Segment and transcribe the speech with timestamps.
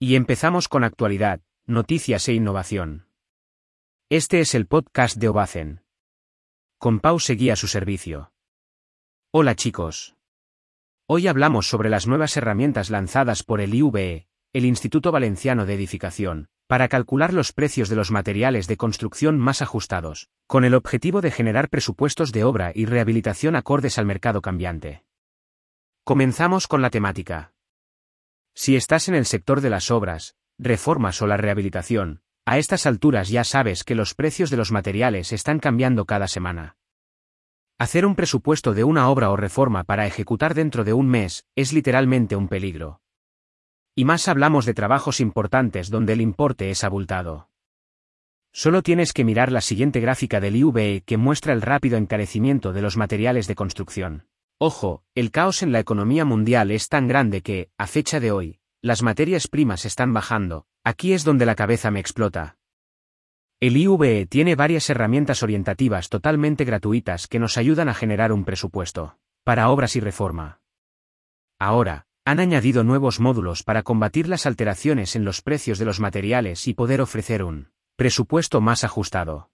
[0.00, 3.08] Y empezamos con actualidad, noticias e innovación.
[4.08, 5.82] Este es el podcast de Obacen.
[6.78, 8.32] Con Pau seguía su servicio.
[9.32, 10.14] Hola chicos.
[11.08, 16.46] Hoy hablamos sobre las nuevas herramientas lanzadas por el IVE, el Instituto Valenciano de Edificación,
[16.68, 21.32] para calcular los precios de los materiales de construcción más ajustados, con el objetivo de
[21.32, 25.02] generar presupuestos de obra y rehabilitación acordes al mercado cambiante.
[26.04, 27.52] Comenzamos con la temática.
[28.60, 33.28] Si estás en el sector de las obras, reformas o la rehabilitación, a estas alturas
[33.28, 36.76] ya sabes que los precios de los materiales están cambiando cada semana.
[37.78, 41.72] Hacer un presupuesto de una obra o reforma para ejecutar dentro de un mes es
[41.72, 43.00] literalmente un peligro.
[43.94, 47.50] Y más hablamos de trabajos importantes donde el importe es abultado.
[48.50, 52.82] Solo tienes que mirar la siguiente gráfica del IVE que muestra el rápido encarecimiento de
[52.82, 54.27] los materiales de construcción.
[54.60, 58.58] Ojo, el caos en la economía mundial es tan grande que, a fecha de hoy,
[58.82, 62.56] las materias primas están bajando, aquí es donde la cabeza me explota.
[63.60, 69.16] El IVE tiene varias herramientas orientativas totalmente gratuitas que nos ayudan a generar un presupuesto,
[69.44, 70.60] para obras y reforma.
[71.60, 76.66] Ahora, han añadido nuevos módulos para combatir las alteraciones en los precios de los materiales
[76.66, 79.50] y poder ofrecer un presupuesto más ajustado.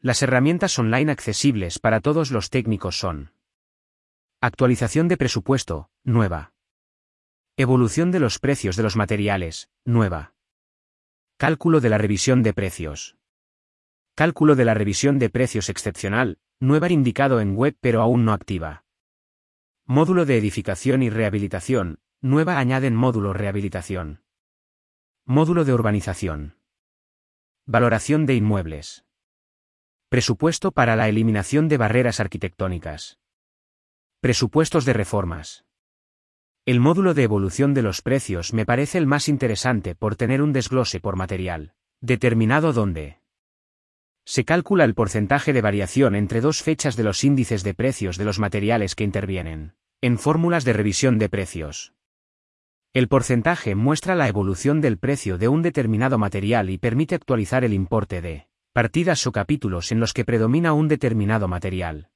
[0.00, 3.32] Las herramientas online accesibles para todos los técnicos son
[4.44, 6.52] Actualización de presupuesto, nueva.
[7.56, 10.34] Evolución de los precios de los materiales, nueva.
[11.36, 13.16] Cálculo de la revisión de precios.
[14.16, 18.84] Cálculo de la revisión de precios excepcional, nueva indicado en web pero aún no activa.
[19.86, 24.24] Módulo de edificación y rehabilitación, nueva añaden módulo rehabilitación.
[25.24, 26.56] Módulo de urbanización.
[27.64, 29.04] Valoración de inmuebles.
[30.08, 33.21] Presupuesto para la eliminación de barreras arquitectónicas.
[34.22, 35.64] Presupuestos de reformas.
[36.64, 40.52] El módulo de evolución de los precios me parece el más interesante por tener un
[40.52, 43.18] desglose por material, determinado donde
[44.24, 48.24] se calcula el porcentaje de variación entre dos fechas de los índices de precios de
[48.24, 51.92] los materiales que intervienen, en fórmulas de revisión de precios.
[52.92, 57.72] El porcentaje muestra la evolución del precio de un determinado material y permite actualizar el
[57.72, 62.10] importe de partidas o capítulos en los que predomina un determinado material.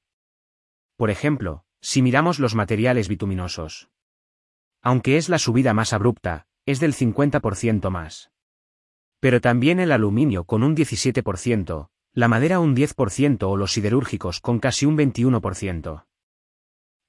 [0.95, 3.89] Por ejemplo, si miramos los materiales bituminosos.
[4.81, 8.31] Aunque es la subida más abrupta, es del 50% más.
[9.19, 14.59] Pero también el aluminio con un 17%, la madera un 10% o los siderúrgicos con
[14.59, 16.05] casi un 21%.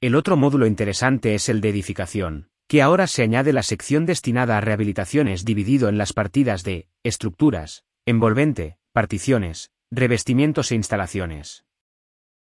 [0.00, 4.58] El otro módulo interesante es el de edificación, que ahora se añade la sección destinada
[4.58, 11.64] a rehabilitaciones dividido en las partidas de estructuras, envolvente, particiones, revestimientos e instalaciones.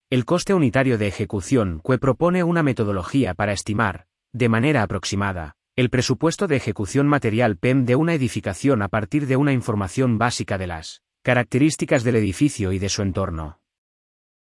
[0.09, 5.89] El coste unitario de ejecución CUE propone una metodología para estimar, de manera aproximada, el
[5.89, 10.67] presupuesto de ejecución material PEM de una edificación a partir de una información básica de
[10.67, 13.59] las características del edificio y de su entorno.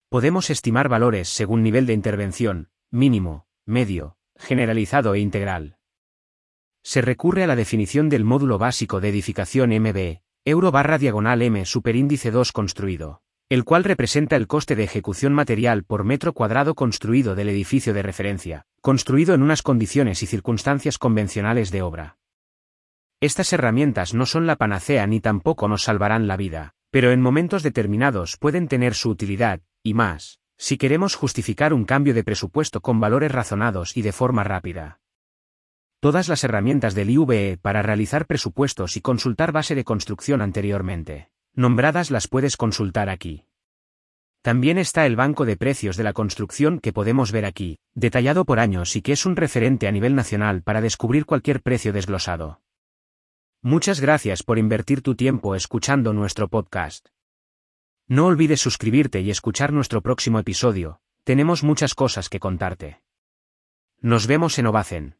[0.07, 5.77] Podemos estimar valores según nivel de intervención, mínimo, medio, generalizado e integral.
[6.83, 11.65] Se recurre a la definición del módulo básico de edificación MB, euro barra diagonal M
[11.65, 17.33] superíndice 2 construido el cual representa el coste de ejecución material por metro cuadrado construido
[17.33, 22.19] del edificio de referencia, construido en unas condiciones y circunstancias convencionales de obra.
[23.19, 27.63] Estas herramientas no son la panacea ni tampoco nos salvarán la vida, pero en momentos
[27.63, 32.99] determinados pueden tener su utilidad, y más, si queremos justificar un cambio de presupuesto con
[32.99, 34.99] valores razonados y de forma rápida.
[35.99, 42.11] Todas las herramientas del IVE para realizar presupuestos y consultar base de construcción anteriormente nombradas
[42.11, 43.45] las puedes consultar aquí.
[44.41, 48.59] También está el banco de precios de la construcción que podemos ver aquí, detallado por
[48.59, 52.61] años y que es un referente a nivel nacional para descubrir cualquier precio desglosado.
[53.61, 57.09] Muchas gracias por invertir tu tiempo escuchando nuestro podcast.
[58.07, 63.01] No olvides suscribirte y escuchar nuestro próximo episodio, tenemos muchas cosas que contarte.
[63.99, 65.18] Nos vemos en Ovacen.